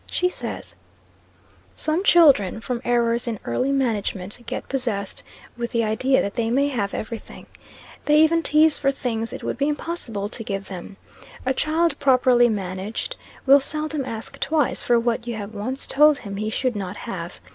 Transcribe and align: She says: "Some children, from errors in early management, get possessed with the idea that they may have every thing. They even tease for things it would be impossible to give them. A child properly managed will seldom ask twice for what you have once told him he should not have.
She 0.09 0.29
says: 0.29 0.73
"Some 1.75 2.03
children, 2.03 2.59
from 2.59 2.81
errors 2.83 3.27
in 3.27 3.37
early 3.45 3.71
management, 3.71 4.39
get 4.47 4.67
possessed 4.67 5.21
with 5.55 5.71
the 5.73 5.83
idea 5.83 6.23
that 6.23 6.33
they 6.33 6.49
may 6.49 6.69
have 6.69 6.95
every 6.95 7.19
thing. 7.19 7.45
They 8.05 8.17
even 8.23 8.41
tease 8.41 8.79
for 8.79 8.91
things 8.91 9.31
it 9.31 9.43
would 9.43 9.59
be 9.59 9.69
impossible 9.69 10.27
to 10.27 10.43
give 10.43 10.69
them. 10.69 10.97
A 11.45 11.53
child 11.53 11.99
properly 11.99 12.49
managed 12.49 13.15
will 13.45 13.61
seldom 13.61 14.03
ask 14.03 14.39
twice 14.39 14.81
for 14.81 14.99
what 14.99 15.27
you 15.27 15.35
have 15.35 15.53
once 15.53 15.85
told 15.85 16.17
him 16.17 16.37
he 16.37 16.49
should 16.49 16.75
not 16.75 16.95
have. 17.05 17.39